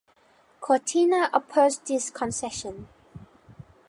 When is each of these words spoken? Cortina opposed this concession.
Cortina 0.61 1.29
opposed 1.31 1.85
this 1.85 2.09
concession. 2.09 2.87